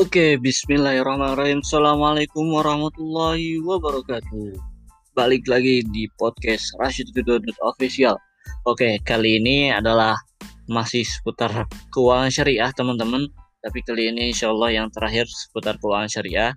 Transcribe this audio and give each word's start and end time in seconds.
Oke, 0.00 0.40
bismillahirrahmanirrahim. 0.40 1.60
Assalamualaikum 1.60 2.56
warahmatullahi 2.56 3.60
wabarakatuh. 3.60 4.56
Balik 5.12 5.44
lagi 5.44 5.84
di 5.92 6.08
podcast 6.16 6.72
Rashid 6.80 7.12
Widodo 7.12 7.52
Official. 7.60 8.16
Oke, 8.64 8.96
kali 9.04 9.36
ini 9.36 9.68
adalah 9.68 10.16
masih 10.72 11.04
seputar 11.04 11.52
keuangan 11.92 12.32
syariah, 12.32 12.72
teman-teman. 12.72 13.28
Tapi 13.60 13.84
kali 13.84 14.08
ini 14.08 14.32
insya 14.32 14.48
Allah 14.48 14.72
yang 14.72 14.88
terakhir 14.88 15.28
seputar 15.28 15.76
keuangan 15.76 16.08
syariah. 16.08 16.56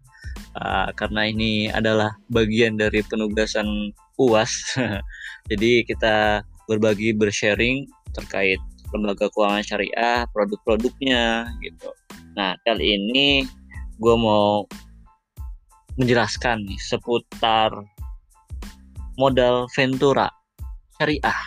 Uh, 0.56 0.88
karena 0.96 1.28
ini 1.28 1.68
adalah 1.68 2.16
bagian 2.32 2.80
dari 2.80 3.04
penugasan 3.04 3.92
UAS. 4.24 4.80
Jadi 5.52 5.84
kita 5.84 6.48
berbagi, 6.72 7.12
bersharing 7.12 7.92
terkait 8.16 8.64
lembaga 8.96 9.28
keuangan 9.36 9.68
syariah, 9.68 10.24
produk-produknya 10.32 11.52
gitu 11.60 11.92
Nah, 12.34 12.58
kali 12.66 12.98
ini 12.98 13.46
gue 14.02 14.16
mau 14.18 14.66
menjelaskan 15.98 16.66
nih 16.66 16.80
seputar 16.82 17.70
modal 19.18 19.70
Ventura 19.78 20.30
syariah. 20.98 21.40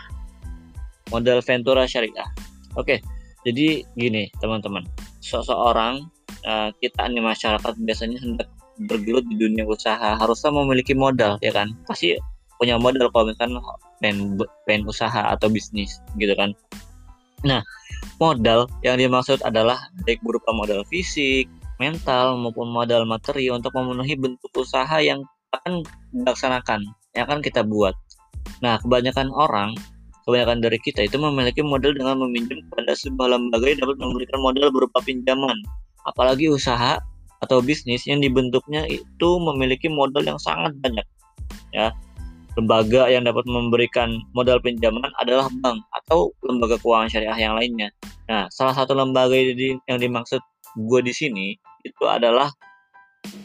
Modal 1.11 1.43
Ventura 1.43 1.87
syariah. 1.87 2.31
Oke, 2.79 3.03
jadi 3.43 3.83
gini 3.99 4.31
teman-teman. 4.39 4.87
Seseorang 5.19 6.07
uh, 6.47 6.71
kita 6.79 7.11
nih 7.11 7.23
masyarakat 7.23 7.75
biasanya 7.83 8.19
hendak 8.23 8.49
bergelut 8.87 9.25
di 9.27 9.37
dunia 9.41 9.65
usaha 9.65 10.21
harusnya 10.21 10.53
memiliki 10.53 10.93
modal 10.93 11.41
ya 11.41 11.49
kan 11.49 11.73
pasti 11.89 12.17
punya 12.61 12.77
modal 12.77 13.09
kalau 13.13 13.33
misalkan 13.33 13.57
pengen, 14.01 14.37
pengen 14.69 14.85
usaha 14.85 15.33
atau 15.33 15.49
bisnis 15.49 16.01
gitu 16.21 16.33
kan 16.37 16.53
nah 17.45 17.65
Modal 18.17 18.65
yang 18.81 18.97
dimaksud 18.97 19.45
adalah 19.45 19.93
baik 20.09 20.25
berupa 20.25 20.49
modal 20.57 20.89
fisik, 20.89 21.49
mental 21.77 22.41
maupun 22.41 22.73
modal 22.73 23.05
materi 23.05 23.53
untuk 23.53 23.77
memenuhi 23.77 24.17
bentuk 24.17 24.49
usaha 24.57 24.97
yang 25.01 25.21
akan 25.53 25.85
dilaksanakan, 26.17 26.81
yang 27.13 27.25
akan 27.29 27.45
kita 27.45 27.61
buat. 27.61 27.93
Nah, 28.65 28.81
kebanyakan 28.81 29.29
orang, 29.37 29.77
kebanyakan 30.25 30.65
dari 30.65 30.79
kita 30.81 31.05
itu 31.05 31.21
memiliki 31.21 31.61
modal 31.61 31.93
dengan 31.93 32.17
meminjam 32.25 32.65
kepada 32.73 32.97
sebuah 32.97 33.37
lembaga 33.37 33.67
yang 33.69 33.81
dapat 33.85 33.97
memberikan 34.01 34.39
modal 34.41 34.67
berupa 34.73 34.99
pinjaman. 35.05 35.57
Apalagi 36.09 36.49
usaha 36.49 36.97
atau 37.45 37.61
bisnis 37.61 38.09
yang 38.09 38.25
dibentuknya 38.25 38.89
itu 38.89 39.29
memiliki 39.37 39.93
modal 39.93 40.25
yang 40.25 40.41
sangat 40.41 40.73
banyak. 40.81 41.05
Ya, 41.77 41.93
lembaga 42.57 43.13
yang 43.13 43.29
dapat 43.29 43.45
memberikan 43.45 44.17
modal 44.33 44.57
pinjaman 44.65 45.13
adalah 45.21 45.47
bank 45.61 45.85
atau 45.93 46.33
lembaga 46.41 46.81
keuangan 46.81 47.13
syariah 47.13 47.39
yang 47.39 47.55
lainnya. 47.55 47.89
Nah, 48.27 48.49
salah 48.49 48.73
satu 48.73 48.97
lembaga 48.97 49.37
yang 49.37 50.01
dimaksud 50.01 50.41
gue 50.77 51.01
di 51.05 51.13
sini 51.13 51.47
itu 51.85 52.05
adalah 52.09 52.49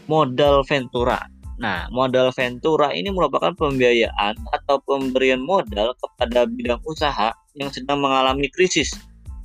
modal 0.08 0.64
Ventura. 0.64 1.20
Nah, 1.62 1.86
modal 1.94 2.34
Ventura 2.34 2.90
ini 2.96 3.14
merupakan 3.14 3.54
pembiayaan 3.54 4.34
atau 4.50 4.82
pemberian 4.82 5.44
modal 5.44 5.94
kepada 6.00 6.50
bidang 6.50 6.82
usaha 6.90 7.30
yang 7.54 7.70
sedang 7.70 8.02
mengalami 8.02 8.50
krisis, 8.50 8.96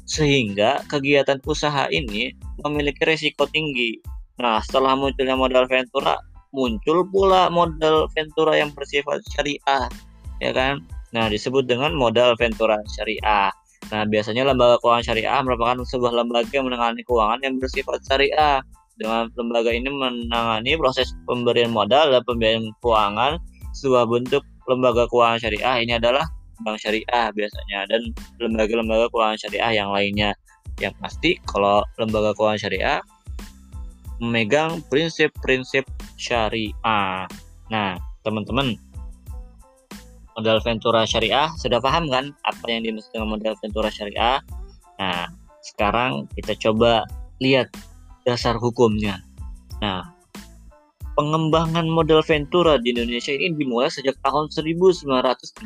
sehingga 0.08 0.80
kegiatan 0.88 1.42
usaha 1.44 1.90
ini 1.92 2.32
memiliki 2.64 3.04
risiko 3.04 3.44
tinggi. 3.50 4.00
Nah, 4.40 4.64
setelah 4.64 4.96
munculnya 4.96 5.36
modal 5.36 5.68
Ventura, 5.68 6.16
muncul 6.56 7.04
pula 7.12 7.52
modal 7.52 8.08
Ventura 8.16 8.56
yang 8.56 8.72
bersifat 8.72 9.20
syariah, 9.36 9.92
ya 10.40 10.50
kan? 10.56 10.80
Nah, 11.12 11.28
disebut 11.28 11.68
dengan 11.68 11.92
modal 11.92 12.32
Ventura 12.40 12.80
syariah. 12.96 13.52
Nah, 13.92 14.02
biasanya 14.08 14.48
lembaga 14.48 14.80
keuangan 14.82 15.04
syariah 15.12 15.38
merupakan 15.44 15.84
sebuah 15.84 16.12
lembaga 16.16 16.50
yang 16.50 16.66
menangani 16.66 17.04
keuangan 17.04 17.38
yang 17.44 17.60
bersifat 17.60 18.00
syariah. 18.08 18.64
Dengan 18.96 19.28
lembaga 19.36 19.68
ini 19.76 19.92
menangani 19.92 20.72
proses 20.80 21.12
pemberian 21.28 21.68
modal 21.68 22.16
dan 22.16 22.24
pembiayaan 22.24 22.72
keuangan 22.80 23.36
sebuah 23.76 24.08
bentuk 24.08 24.40
lembaga 24.64 25.04
keuangan 25.12 25.36
syariah 25.36 25.84
ini 25.84 25.92
adalah 26.00 26.24
bank 26.64 26.80
syariah 26.80 27.28
biasanya 27.36 27.84
dan 27.92 28.08
lembaga-lembaga 28.40 29.12
keuangan 29.12 29.36
syariah 29.36 29.84
yang 29.84 29.92
lainnya. 29.92 30.32
Yang 30.80 30.96
pasti 30.98 31.30
kalau 31.44 31.84
lembaga 32.00 32.32
keuangan 32.32 32.60
syariah 32.60 32.98
memegang 34.18 34.80
prinsip-prinsip 34.88 35.84
syariah. 36.16 37.28
Nah, 37.68 38.00
teman-teman, 38.24 38.78
modal 40.36 40.58
Ventura 40.64 41.04
syariah 41.04 41.52
sudah 41.60 41.80
paham 41.80 42.08
kan 42.08 42.32
apa 42.44 42.64
yang 42.68 42.84
dimaksud 42.84 43.12
dengan 43.12 43.36
modal 43.36 43.54
Ventura 43.60 43.92
syariah? 43.92 44.40
Nah, 44.96 45.28
sekarang 45.60 46.24
kita 46.32 46.56
coba 46.56 47.04
lihat 47.42 47.68
dasar 48.24 48.56
hukumnya. 48.56 49.20
Nah, 49.84 50.15
pengembangan 51.16 51.88
modal 51.88 52.20
Ventura 52.20 52.76
di 52.76 52.92
Indonesia 52.92 53.32
ini 53.32 53.56
dimulai 53.56 53.88
sejak 53.88 54.20
tahun 54.20 54.52
1973 54.52 55.56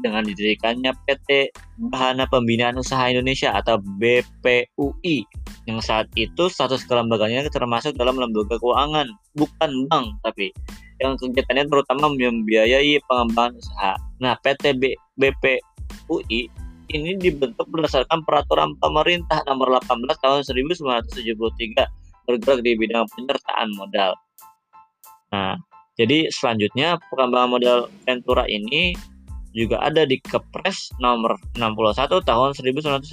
dengan 0.00 0.22
didirikannya 0.22 0.94
PT 1.04 1.50
Bahana 1.90 2.30
Pembinaan 2.30 2.78
Usaha 2.78 3.10
Indonesia 3.10 3.50
atau 3.50 3.82
BPUI 3.82 5.26
yang 5.66 5.82
saat 5.82 6.06
itu 6.14 6.46
status 6.46 6.86
kelembagaannya 6.86 7.50
termasuk 7.50 7.98
dalam 7.98 8.14
lembaga 8.14 8.54
keuangan 8.62 9.10
bukan 9.34 9.70
bank 9.90 10.06
tapi 10.22 10.54
yang 11.02 11.18
kegiatannya 11.18 11.66
terutama 11.66 12.14
membiayai 12.14 13.02
pengembangan 13.10 13.58
usaha. 13.58 13.98
Nah, 14.22 14.38
PT 14.38 14.78
BPUI 15.18 16.46
ini 16.94 17.18
dibentuk 17.18 17.66
berdasarkan 17.74 18.22
peraturan 18.22 18.78
pemerintah 18.78 19.42
nomor 19.50 19.82
18 19.82 20.14
tahun 20.22 20.40
1973 20.46 22.03
bergerak 22.24 22.60
di 22.64 22.76
bidang 22.76 23.06
penyertaan 23.12 23.68
modal. 23.76 24.12
Nah, 25.32 25.56
jadi 25.94 26.30
selanjutnya 26.30 26.98
pengembangan 27.10 27.50
modal 27.50 27.78
Ventura 28.02 28.44
ini 28.50 28.94
juga 29.54 29.78
ada 29.78 30.02
di 30.02 30.18
Kepres 30.18 30.90
nomor 30.98 31.38
61 31.54 32.26
tahun 32.26 32.50
1988 32.58 33.06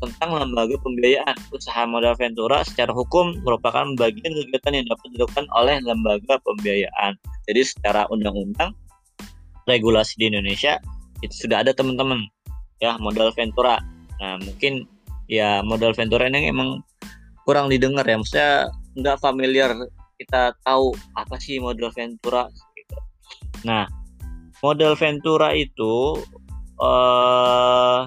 tentang 0.00 0.30
lembaga 0.32 0.76
pembiayaan 0.80 1.36
usaha 1.52 1.84
modal 1.84 2.16
Ventura 2.16 2.64
secara 2.64 2.96
hukum 2.96 3.36
merupakan 3.44 3.84
bagian 4.00 4.32
kegiatan 4.32 4.72
yang 4.72 4.86
dapat 4.88 5.06
dilakukan 5.12 5.46
oleh 5.52 5.76
lembaga 5.84 6.40
pembiayaan. 6.40 7.20
Jadi 7.44 7.60
secara 7.60 8.08
undang-undang 8.08 8.72
regulasi 9.68 10.16
di 10.16 10.32
Indonesia 10.32 10.80
itu 11.20 11.44
sudah 11.44 11.60
ada 11.60 11.76
teman-teman 11.76 12.24
ya 12.80 12.96
modal 12.96 13.28
Ventura. 13.36 13.76
Nah 14.24 14.40
mungkin 14.40 14.88
ya 15.28 15.60
modal 15.60 15.92
Ventura 15.92 16.24
ini 16.24 16.48
emang 16.48 16.80
kurang 17.44 17.68
didengar 17.68 18.04
ya, 18.08 18.16
maksudnya 18.16 18.52
nggak 18.98 19.20
familiar 19.20 19.70
kita 20.18 20.54
tahu 20.62 20.94
apa 21.18 21.36
sih 21.38 21.58
modal 21.58 21.90
Ventura 21.92 22.48
gitu. 22.78 22.96
Nah, 23.66 23.84
modal 24.62 24.94
Ventura 24.94 25.52
itu 25.52 26.18
uh, 26.78 28.06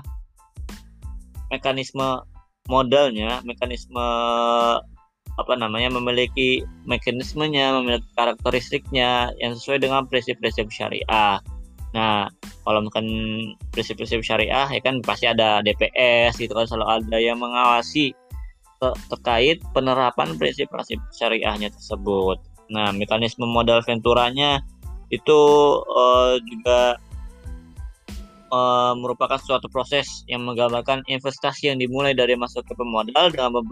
mekanisme 1.52 2.24
modalnya, 2.68 3.40
mekanisme 3.44 4.08
apa 5.38 5.54
namanya 5.54 5.94
memiliki 5.94 6.66
mekanismenya, 6.90 7.78
memiliki 7.78 8.10
karakteristiknya 8.18 9.32
yang 9.38 9.54
sesuai 9.54 9.86
dengan 9.86 10.10
prinsip-prinsip 10.10 10.68
syariah. 10.74 11.38
Nah, 11.94 12.28
kalau 12.66 12.84
bukan 12.84 13.06
prinsip-prinsip 13.72 14.26
syariah 14.26 14.68
ya 14.68 14.82
kan 14.84 15.00
pasti 15.06 15.30
ada 15.30 15.64
DPS 15.64 16.36
gitu 16.42 16.52
kan 16.52 16.68
selalu 16.68 16.88
ada 16.90 17.18
yang 17.22 17.40
mengawasi 17.40 18.12
terkait 18.80 19.58
penerapan 19.74 20.38
prinsip-prinsip 20.38 21.02
syariahnya 21.18 21.74
tersebut. 21.74 22.38
Nah, 22.70 22.94
mekanisme 22.94 23.48
modal 23.48 23.82
venturanya 23.82 24.62
itu 25.10 25.40
uh, 25.88 26.36
juga 26.44 27.00
uh, 28.52 28.94
merupakan 28.96 29.40
suatu 29.40 29.72
proses 29.72 30.24
yang 30.28 30.44
menggambarkan 30.44 31.04
investasi 31.08 31.72
yang 31.72 31.80
dimulai 31.80 32.12
dari 32.12 32.36
masuk 32.36 32.64
ke 32.68 32.74
pemodal 32.76 33.32
dengan 33.32 33.64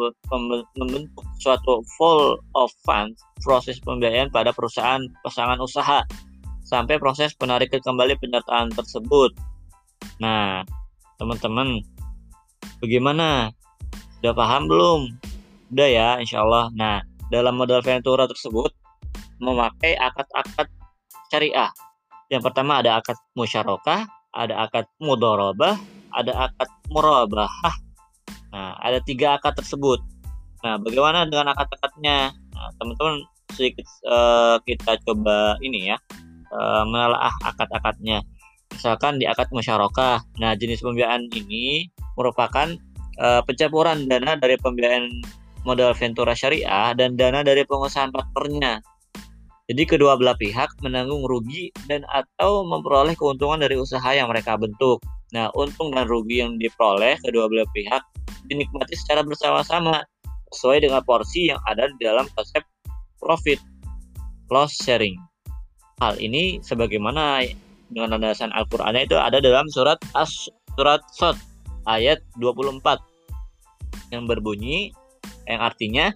membentuk 0.80 1.26
suatu 1.40 1.84
full 2.00 2.40
of 2.56 2.72
funds 2.88 3.20
proses 3.44 3.80
pembiayaan 3.84 4.32
pada 4.32 4.56
perusahaan 4.56 5.04
pasangan 5.24 5.60
usaha 5.60 6.02
sampai 6.66 6.98
proses 6.98 7.36
penarikan 7.38 7.84
kembali 7.84 8.18
penyertaan 8.18 8.74
tersebut. 8.74 9.36
Nah, 10.18 10.66
teman-teman, 11.22 11.84
bagaimana 12.82 13.54
Udah 14.26 14.42
paham 14.42 14.66
belum? 14.66 15.02
Udah 15.70 15.86
ya, 15.86 16.10
insya 16.18 16.42
Allah. 16.42 16.74
Nah, 16.74 17.06
dalam 17.30 17.62
modal 17.62 17.86
Ventura 17.86 18.26
tersebut 18.26 18.74
memakai 19.38 19.94
akad-akad 20.02 20.66
syariah. 21.30 21.70
Yang 22.34 22.50
pertama 22.50 22.82
ada 22.82 22.98
akad 22.98 23.22
musyarakah, 23.38 24.10
ada 24.34 24.66
akad 24.66 24.90
mudorobah, 24.98 25.78
ada 26.10 26.50
akad 26.50 26.70
murabahah. 26.90 27.76
Nah, 28.50 28.74
ada 28.82 28.98
tiga 29.06 29.38
akad 29.38 29.62
tersebut. 29.62 30.02
Nah, 30.66 30.82
bagaimana 30.82 31.30
dengan 31.30 31.54
akad-akadnya? 31.54 32.34
Nah, 32.34 32.70
teman-teman 32.82 33.22
sedikit 33.54 33.86
uh, 34.10 34.58
kita 34.66 34.98
coba 35.06 35.54
ini 35.62 35.94
ya, 35.94 36.02
uh, 36.50 36.82
menelaah 36.82 37.46
akad-akadnya. 37.46 38.26
Misalkan 38.74 39.22
di 39.22 39.30
akad 39.30 39.54
musyarakah. 39.54 40.26
Nah, 40.42 40.58
jenis 40.58 40.82
pembiayaan 40.82 41.30
ini 41.30 41.94
merupakan 42.18 42.74
uh, 43.20 43.42
pencampuran 43.44 44.08
dana 44.08 44.36
dari 44.40 44.56
pembiayaan 44.60 45.24
modal 45.66 45.92
ventura 45.98 46.38
syariah 46.38 46.94
dan 46.94 47.18
dana 47.18 47.42
dari 47.42 47.66
pengusaha 47.66 48.10
partnernya. 48.14 48.80
Jadi 49.66 49.84
kedua 49.90 50.14
belah 50.14 50.38
pihak 50.38 50.70
menanggung 50.86 51.26
rugi 51.26 51.74
dan 51.90 52.06
atau 52.14 52.62
memperoleh 52.62 53.18
keuntungan 53.18 53.58
dari 53.58 53.74
usaha 53.82 54.06
yang 54.14 54.30
mereka 54.30 54.54
bentuk. 54.62 55.02
Nah, 55.34 55.50
untung 55.58 55.90
dan 55.90 56.06
rugi 56.06 56.46
yang 56.46 56.62
diperoleh 56.62 57.18
kedua 57.26 57.50
belah 57.50 57.66
pihak 57.74 58.04
dinikmati 58.46 58.94
secara 58.94 59.26
bersama-sama 59.26 60.06
sesuai 60.54 60.86
dengan 60.86 61.02
porsi 61.02 61.50
yang 61.50 61.58
ada 61.66 61.90
di 61.90 62.06
dalam 62.06 62.30
konsep 62.38 62.62
profit 63.18 63.58
loss 64.54 64.78
sharing. 64.86 65.18
Hal 65.98 66.22
ini 66.22 66.62
sebagaimana 66.62 67.42
dengan 67.90 68.22
landasan 68.22 68.54
Al-Qur'an 68.54 68.94
itu 69.02 69.18
ada 69.18 69.42
dalam 69.42 69.66
surat 69.74 69.98
As 70.14 70.46
surat 70.78 71.02
ayat 71.86 72.22
24 72.38 72.82
yang 74.14 74.26
berbunyi 74.30 74.94
yang 75.46 75.62
artinya 75.62 76.14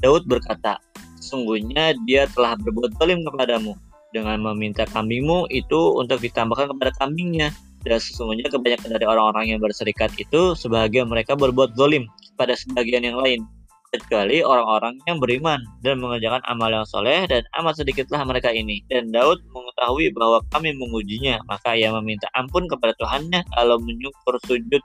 Daud 0.00 0.28
berkata, 0.28 0.76
sungguhnya 1.20 1.96
dia 2.04 2.28
telah 2.36 2.56
berbuat 2.60 2.96
zalim 3.00 3.24
kepadamu. 3.24 3.76
Dengan 4.14 4.40
meminta 4.40 4.88
kambingmu 4.88 5.48
itu 5.52 5.96
untuk 5.96 6.20
ditambahkan 6.24 6.72
kepada 6.72 6.92
kambingnya. 7.00 7.52
Dan 7.84 8.00
sesungguhnya 8.00 8.48
kebanyakan 8.48 8.96
dari 8.96 9.06
orang-orang 9.06 9.56
yang 9.56 9.60
berserikat 9.60 10.10
itu 10.18 10.56
sebagian 10.58 11.06
mereka 11.06 11.38
berbuat 11.38 11.76
zolim 11.78 12.08
pada 12.34 12.56
sebagian 12.58 13.06
yang 13.06 13.16
lain 13.20 13.46
kecuali 14.02 14.44
orang-orang 14.44 15.00
yang 15.08 15.16
beriman 15.16 15.60
dan 15.80 16.00
mengerjakan 16.02 16.42
amal 16.50 16.68
yang 16.68 16.84
soleh 16.84 17.24
dan 17.30 17.42
amat 17.62 17.80
sedikitlah 17.80 18.20
mereka 18.26 18.52
ini. 18.52 18.84
Dan 18.92 19.12
Daud 19.12 19.40
mengetahui 19.52 20.12
bahwa 20.12 20.44
kami 20.52 20.76
mengujinya 20.76 21.40
maka 21.48 21.72
ia 21.72 21.88
meminta 21.94 22.28
ampun 22.36 22.68
kepada 22.68 22.92
Tuhannya 23.00 23.44
kalau 23.56 23.80
menyukur 23.80 24.36
sujud 24.44 24.82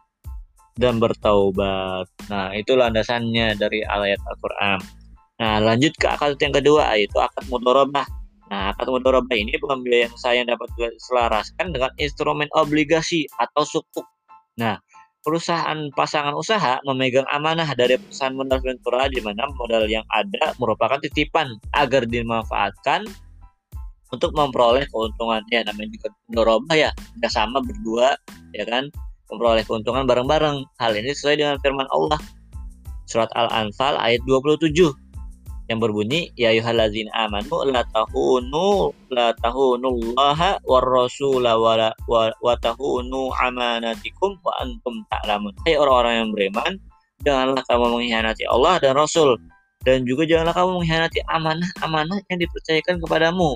dan 0.80 0.98
bertaubat. 0.98 2.08
Nah 2.31 2.56
itu 2.56 2.74
landasannya 2.74 3.60
dari 3.60 3.84
ayat 3.84 4.19
Al-Quran. 4.31 4.80
Nah 5.42 5.60
lanjut 5.60 5.94
ke 6.00 6.08
akad 6.08 6.40
yang 6.40 6.56
kedua 6.56 6.96
yaitu 6.96 7.18
akad 7.19 7.44
mudorobah. 7.52 8.08
Nah, 8.52 8.75
akad 8.75 8.92
mudharabah 8.92 9.31
ini 9.31 9.56
pembiayaan 9.56 10.12
saya 10.19 10.44
dapat 10.44 10.68
diselaraskan 10.75 11.72
dengan 11.72 11.88
instrumen 11.96 12.52
obligasi 12.52 13.24
atau 13.40 13.63
sukuk. 13.63 14.04
Nah, 14.60 14.75
perusahaan 15.22 15.78
pasangan 15.94 16.34
usaha 16.34 16.82
memegang 16.86 17.26
amanah 17.30 17.70
dari 17.78 17.98
perusahaan 17.98 18.34
modal 18.34 18.60
ventura 18.62 19.06
di 19.08 19.22
mana 19.22 19.46
modal 19.58 19.86
yang 19.86 20.06
ada 20.14 20.54
merupakan 20.58 20.98
titipan 20.98 21.58
agar 21.78 22.06
dimanfaatkan 22.10 23.06
untuk 24.12 24.36
memperoleh 24.36 24.86
keuntungan. 24.92 25.42
Ya 25.50 25.64
namanya 25.64 25.90
juga 25.94 26.08
mudharabah 26.30 26.76
ya. 26.76 26.92
Sama 27.30 27.64
berdua 27.64 28.18
ya 28.52 28.66
kan? 28.68 28.90
Memperoleh 29.32 29.64
keuntungan 29.64 30.04
bareng-bareng. 30.10 30.68
Hal 30.82 30.92
ini 30.98 31.16
sesuai 31.16 31.40
dengan 31.40 31.56
firman 31.64 31.88
Allah. 31.94 32.20
Surat 33.08 33.32
Al-Anfal 33.36 34.00
ayat 34.00 34.24
27 34.28 34.72
yang 35.72 35.80
berbunyi 35.80 36.36
ya 36.36 36.52
ayyuhallazina 36.52 37.08
amanu 37.16 37.64
la 37.72 37.88
tahunu 37.96 38.92
la 39.08 39.32
tahunullaha 39.40 40.60
war 40.68 40.84
rasula 40.84 41.56
wa, 41.56 41.96
wa, 42.12 42.28
wa 42.44 42.54
tahunu 42.60 43.32
amanatikum 43.40 44.36
wa 44.44 44.52
antum 44.60 45.08
ta'lamun. 45.08 45.56
Hai 45.64 45.80
orang-orang 45.80 46.14
yang 46.20 46.30
beriman, 46.36 46.72
janganlah 47.24 47.64
kamu 47.72 47.86
mengkhianati 47.96 48.44
Allah 48.52 48.84
dan 48.84 49.00
Rasul 49.00 49.40
dan 49.88 50.04
juga 50.04 50.28
janganlah 50.28 50.54
kamu 50.54 50.70
mengkhianati 50.84 51.20
amanah-amanah 51.32 52.20
yang 52.28 52.40
dipercayakan 52.44 53.00
kepadamu 53.00 53.56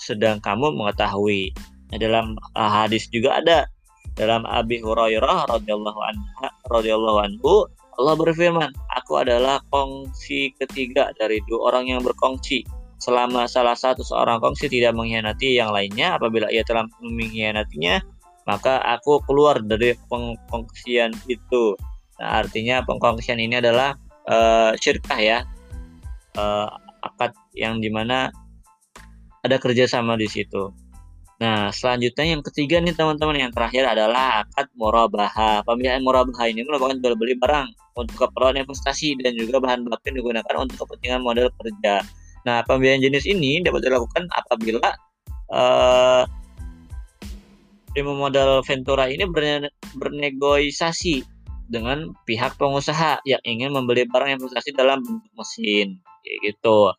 sedang 0.00 0.40
kamu 0.40 0.72
mengetahui. 0.74 1.52
Nah, 1.92 1.98
dalam 2.00 2.40
uh, 2.56 2.70
hadis 2.70 3.04
juga 3.12 3.36
ada 3.36 3.68
dalam 4.16 4.48
Abi 4.48 4.80
Hurairah 4.80 5.46
radhiyallahu 5.46 6.00
anhu 6.00 6.26
radhiyallahu 6.72 7.18
anhu 7.20 7.52
Allah 7.98 8.14
berfirman, 8.14 8.70
Aku 9.02 9.18
adalah 9.18 9.58
kongsi 9.74 10.54
ketiga 10.60 11.10
dari 11.18 11.42
dua 11.50 11.74
orang 11.74 11.90
yang 11.90 12.00
berkongsi. 12.04 12.62
Selama 13.00 13.48
salah 13.48 13.74
satu 13.74 14.04
seorang 14.04 14.38
kongsi 14.44 14.68
tidak 14.68 14.92
mengkhianati 14.92 15.56
yang 15.56 15.72
lainnya, 15.72 16.20
apabila 16.20 16.52
ia 16.52 16.60
telah 16.62 16.84
mengkhianatinya, 17.00 18.04
maka 18.44 18.78
aku 18.84 19.24
keluar 19.24 19.58
dari 19.64 19.96
pengkongsian 20.12 21.16
itu. 21.26 21.74
Nah, 22.20 22.44
artinya 22.44 22.84
pengkongsian 22.84 23.40
ini 23.40 23.56
adalah 23.58 23.96
uh, 24.28 24.76
syirkah 24.76 25.20
ya, 25.20 25.38
uh, 26.36 26.68
akad 27.00 27.32
yang 27.56 27.80
di 27.80 27.88
mana 27.88 28.28
ada 29.40 29.56
kerjasama 29.56 30.20
di 30.20 30.28
situ. 30.28 30.68
Nah, 31.40 31.72
selanjutnya 31.72 32.36
yang 32.36 32.44
ketiga 32.44 32.84
nih 32.84 32.92
teman-teman, 32.92 33.48
yang 33.48 33.52
terakhir 33.56 33.88
adalah 33.88 34.44
akad 34.44 34.68
murabaha. 34.76 35.64
Pembiayaan 35.64 36.04
murabaha 36.04 36.52
ini 36.52 36.68
merupakan 36.68 36.92
jual 37.00 37.16
beli 37.16 37.32
barang 37.40 37.96
untuk 37.96 38.28
keperluan 38.28 38.60
investasi 38.60 39.16
dan 39.24 39.32
juga 39.40 39.56
bahan 39.56 39.88
baku 39.88 40.12
yang 40.12 40.16
digunakan 40.20 40.54
untuk 40.60 40.84
kepentingan 40.84 41.24
modal 41.24 41.48
kerja. 41.56 42.04
Nah, 42.44 42.60
pembiayaan 42.68 43.00
jenis 43.00 43.24
ini 43.24 43.64
dapat 43.64 43.88
dilakukan 43.88 44.28
apabila 44.36 44.92
uh, 45.48 46.28
modal 48.04 48.60
Ventura 48.60 49.08
ini 49.08 49.24
berne 49.24 49.72
bernegosiasi 49.96 51.24
dengan 51.72 52.12
pihak 52.28 52.60
pengusaha 52.60 53.24
yang 53.24 53.40
ingin 53.48 53.72
membeli 53.72 54.04
barang 54.04 54.36
investasi 54.36 54.76
dalam 54.76 55.00
bentuk 55.00 55.32
mesin, 55.40 55.96
kayak 56.20 56.38
gitu. 56.52 56.92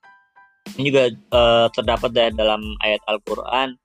Ini 0.82 0.84
juga 0.90 1.04
uh, 1.30 1.68
terdapat 1.74 2.10
dalam 2.34 2.62
ayat 2.82 3.02
Al-Quran 3.06 3.81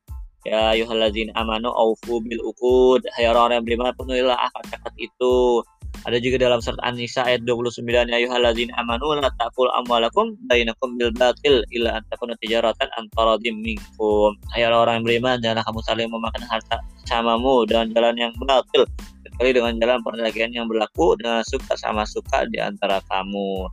Ya 0.47 0.71
ayuhallazina 0.79 1.35
amanu 1.35 1.75
aufu 1.75 2.23
bil 2.23 2.39
uqud. 2.39 3.03
Hai 3.19 3.27
orang-orang 3.27 3.59
yang 3.59 3.67
beriman 3.67 3.91
penuhilah 3.99 4.39
akad-akad 4.39 4.95
itu. 4.95 5.67
Ada 6.07 6.23
juga 6.23 6.39
dalam 6.39 6.63
surat 6.63 6.79
An-Nisa 6.87 7.27
ayat 7.27 7.43
29 7.43 7.83
ya 7.83 8.15
ayyuhallazina 8.15 8.79
amanu 8.79 9.19
la 9.19 9.27
taqul 9.43 9.67
amwalakum 9.75 10.39
bainakum 10.47 10.95
bil 10.95 11.11
batil 11.11 11.67
illa 11.75 11.99
an 11.99 12.03
takuna 12.15 12.39
tijaratan 12.39 12.87
antaradim 12.95 13.59
minkum. 13.59 14.39
Hai 14.55 14.63
orang-orang 14.71 15.03
yang 15.03 15.07
beriman 15.09 15.37
janganlah 15.43 15.67
kamu 15.67 15.81
saling 15.83 16.07
memakan 16.07 16.47
harta 16.47 16.79
samamu 17.11 17.67
dengan 17.67 17.91
jalan 17.91 18.15
yang 18.15 18.33
batil 18.39 18.87
kecuali 19.27 19.51
dengan 19.51 19.73
jalan 19.83 19.99
perdagangan 20.07 20.53
yang 20.55 20.67
berlaku 20.71 21.19
dengan 21.19 21.43
suka 21.43 21.75
sama 21.75 22.07
suka 22.07 22.47
di 22.55 22.63
antara 22.63 23.03
kamu. 23.11 23.67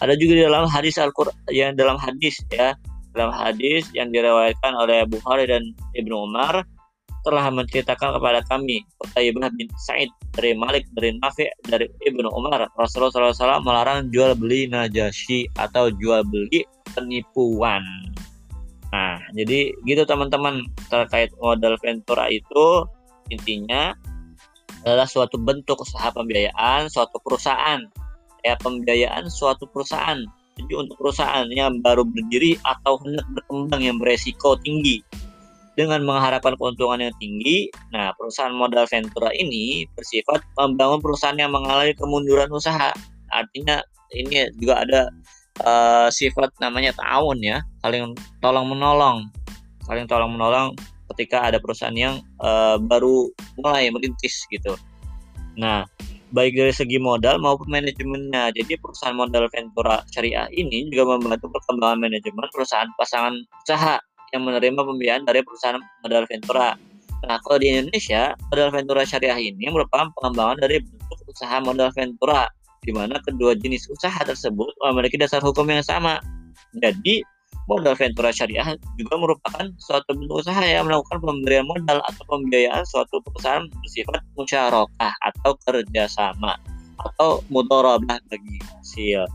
Ada 0.00 0.16
juga 0.16 0.48
dalam 0.48 0.64
hadis 0.72 0.96
Al-Qur'an 0.96 1.36
yang 1.52 1.76
dalam 1.76 2.00
hadis 2.00 2.40
ya 2.48 2.72
dalam 3.16 3.32
hadis 3.32 3.88
yang 3.96 4.12
diriwayatkan 4.12 4.76
oleh 4.76 5.08
Bukhari 5.08 5.48
dan 5.48 5.72
Ibnu 5.96 6.28
Umar 6.28 6.62
telah 7.26 7.50
menceritakan 7.50 8.22
kepada 8.22 8.38
kami 8.46 8.86
Qutaibah 9.02 9.50
bin 9.58 9.66
Sa'id 9.82 10.06
dari 10.38 10.54
Malik 10.54 10.86
dari 10.94 11.18
Nafi 11.18 11.50
dari 11.66 11.90
Ibnu 12.06 12.30
Umar. 12.30 12.70
Rasulullah 12.78 13.34
SAW 13.34 13.66
melarang 13.66 14.14
jual 14.14 14.38
beli 14.38 14.70
najasyi 14.70 15.50
atau 15.58 15.90
jual 15.90 16.22
beli 16.30 16.62
penipuan. 16.94 17.82
Nah, 18.94 19.18
jadi 19.34 19.74
gitu 19.82 20.06
teman-teman 20.06 20.62
terkait 20.86 21.34
modal 21.42 21.74
ventura 21.82 22.30
itu 22.30 22.86
intinya 23.34 23.90
adalah 24.86 25.10
suatu 25.10 25.34
bentuk 25.34 25.82
usaha 25.82 26.14
pembiayaan 26.14 26.86
suatu 26.86 27.18
perusahaan. 27.18 27.82
Ya 28.46 28.54
pembiayaan 28.62 29.26
suatu 29.26 29.66
perusahaan 29.66 30.22
jadi 30.56 30.72
untuk 30.80 30.96
perusahaan 30.96 31.44
yang 31.52 31.84
baru 31.84 32.02
berdiri 32.08 32.56
atau 32.64 32.96
hendak 33.04 33.28
berkembang 33.36 33.82
yang 33.84 33.96
beresiko 34.00 34.56
tinggi 34.64 35.04
dengan 35.76 36.00
mengharapkan 36.08 36.56
keuntungan 36.56 37.04
yang 37.04 37.14
tinggi, 37.20 37.68
nah 37.92 38.08
perusahaan 38.16 38.56
modal 38.56 38.88
ventura 38.88 39.28
ini 39.36 39.84
bersifat 39.92 40.40
membangun 40.56 41.04
perusahaan 41.04 41.36
yang 41.36 41.52
mengalami 41.52 41.92
kemunduran 41.92 42.48
usaha. 42.48 42.96
Artinya 43.28 43.84
ini 44.16 44.48
juga 44.56 44.80
ada 44.88 45.00
uh, 45.60 46.08
sifat 46.08 46.48
namanya 46.64 46.96
tahun 46.96 47.44
ya, 47.44 47.58
saling 47.84 48.16
tolong 48.40 48.72
menolong, 48.72 49.28
saling 49.84 50.08
tolong 50.08 50.32
menolong 50.32 50.72
ketika 51.12 51.44
ada 51.44 51.60
perusahaan 51.60 51.92
yang 51.92 52.24
uh, 52.40 52.80
baru 52.80 53.28
mulai 53.60 53.92
merintis 53.92 54.48
gitu. 54.48 54.72
Nah, 55.60 55.84
baik 56.36 56.52
dari 56.52 56.72
segi 56.76 57.00
modal 57.00 57.40
maupun 57.40 57.72
manajemennya. 57.72 58.52
Jadi 58.52 58.76
perusahaan 58.76 59.16
modal 59.16 59.48
Ventura 59.48 60.04
Syariah 60.12 60.52
ini 60.52 60.92
juga 60.92 61.16
membantu 61.16 61.48
perkembangan 61.48 61.96
manajemen 61.96 62.44
perusahaan 62.52 62.92
pasangan 63.00 63.32
usaha 63.64 63.96
yang 64.36 64.44
menerima 64.44 64.76
pembiayaan 64.76 65.24
dari 65.24 65.40
perusahaan 65.40 65.80
modal 66.04 66.28
Ventura. 66.28 66.76
Nah, 67.24 67.40
kalau 67.40 67.56
di 67.56 67.72
Indonesia, 67.72 68.36
modal 68.52 68.68
Ventura 68.68 69.02
Syariah 69.08 69.40
ini 69.40 69.64
merupakan 69.72 70.12
pengembangan 70.20 70.60
dari 70.60 70.84
bentuk 70.84 71.18
usaha 71.32 71.56
modal 71.64 71.88
Ventura, 71.96 72.44
di 72.84 72.92
mana 72.92 73.16
kedua 73.24 73.56
jenis 73.56 73.88
usaha 73.88 74.20
tersebut 74.20 74.76
memiliki 74.84 75.16
dasar 75.16 75.40
hukum 75.40 75.64
yang 75.72 75.80
sama. 75.80 76.20
Jadi, 76.76 77.24
modal 77.66 77.98
ventura 77.98 78.30
syariah 78.30 78.78
juga 78.94 79.14
merupakan 79.18 79.66
suatu 79.82 80.14
bentuk 80.14 80.46
usaha 80.46 80.62
yang 80.62 80.86
melakukan 80.86 81.18
pemberian 81.18 81.66
modal 81.66 81.98
atau 82.06 82.24
pembiayaan 82.30 82.86
suatu 82.86 83.18
perusahaan 83.26 83.66
bersifat 83.82 84.22
musyarakah 84.38 85.12
atau 85.26 85.52
kerjasama 85.66 86.54
atau 87.02 87.42
mudorobah 87.50 88.18
bagi 88.30 88.56
hasil. 88.70 89.26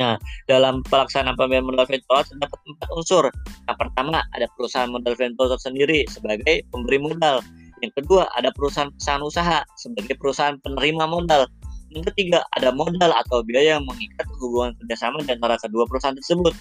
Nah, 0.00 0.16
dalam 0.48 0.80
pelaksanaan 0.88 1.36
pembiayaan 1.36 1.68
modal 1.68 1.84
ventura 1.84 2.24
terdapat 2.24 2.58
empat 2.64 2.88
unsur. 2.96 3.24
Yang 3.68 3.78
pertama, 3.84 4.24
ada 4.32 4.48
perusahaan 4.56 4.88
modal 4.88 5.12
ventura 5.12 5.60
sendiri 5.60 6.08
sebagai 6.08 6.64
pemberi 6.72 6.96
modal. 6.96 7.44
Yang 7.84 8.00
kedua, 8.00 8.24
ada 8.32 8.48
perusahaan 8.56 8.88
perusahaan 8.96 9.24
usaha 9.24 9.58
sebagai 9.76 10.16
perusahaan 10.16 10.56
penerima 10.64 11.04
modal. 11.04 11.44
Yang 11.92 12.12
ketiga, 12.12 12.40
ada 12.56 12.72
modal 12.72 13.12
atau 13.12 13.44
biaya 13.44 13.76
yang 13.76 13.84
mengikat 13.84 14.24
hubungan 14.40 14.72
kerjasama 14.80 15.20
di 15.20 15.36
antara 15.36 15.60
kedua 15.60 15.84
perusahaan 15.84 16.16
tersebut. 16.16 16.56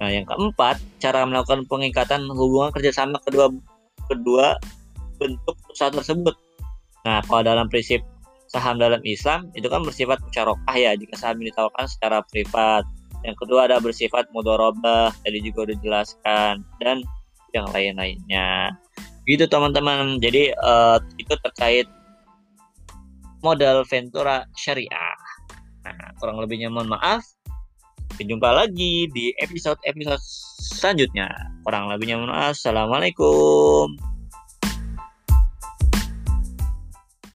Nah, 0.00 0.08
yang 0.08 0.24
keempat, 0.24 0.80
cara 0.96 1.28
melakukan 1.28 1.68
pengikatan 1.68 2.24
hubungan 2.32 2.72
kerjasama 2.72 3.20
kedua 3.28 3.52
kedua 4.08 4.56
bentuk 5.20 5.56
usaha 5.68 5.92
tersebut. 5.92 6.32
Nah, 7.04 7.20
kalau 7.28 7.44
dalam 7.44 7.68
prinsip 7.68 8.00
saham 8.50 8.80
dalam 8.82 8.98
Islam 9.06 9.46
itu 9.54 9.70
kan 9.70 9.86
bersifat 9.86 10.18
musyarakah 10.26 10.74
ya 10.74 10.96
jika 10.98 11.14
saham 11.14 11.38
ditawarkan 11.44 11.86
secara 11.86 12.24
privat. 12.32 12.82
Yang 13.20 13.36
kedua 13.44 13.68
ada 13.68 13.76
bersifat 13.78 14.32
mudorobah, 14.32 15.12
tadi 15.20 15.38
juga 15.44 15.68
udah 15.68 15.76
jelaskan 15.84 16.64
dan 16.80 17.04
yang 17.52 17.68
lain-lainnya. 17.68 18.72
Gitu 19.28 19.44
teman-teman. 19.44 20.16
Jadi 20.18 20.56
uh, 20.56 20.96
itu 21.20 21.36
terkait 21.44 21.86
modal 23.44 23.84
Ventura 23.84 24.48
Syariah. 24.56 25.16
Nah, 25.84 26.16
kurang 26.16 26.40
lebihnya 26.40 26.72
mohon 26.72 26.88
maaf. 26.88 27.24
Jumpa 28.18 28.50
lagi 28.50 29.06
di 29.14 29.30
episode-episode 29.38 30.22
selanjutnya. 30.58 31.30
Kurang 31.62 31.86
lebihnya 31.92 32.18
mohon. 32.18 32.34
Assalamualaikum. 32.34 33.94